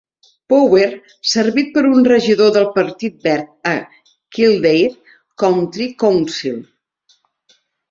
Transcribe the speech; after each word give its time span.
Power, 0.51 0.85
servit 1.33 1.69
per 1.75 1.83
un 1.89 2.07
regidor 2.11 2.49
del 2.55 2.65
Partit 2.79 3.21
Verd 3.29 3.69
a 3.73 3.75
Kildare 4.39 4.91
County 5.45 5.91
Council. 6.07 6.61